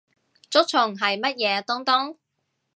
[0.49, 2.17] 竹蟲係乜嘢東東？